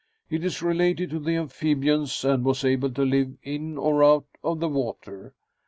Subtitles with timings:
[0.31, 4.59] It is related to the amphibians and was able to live in or out of
[4.59, 5.35] the water.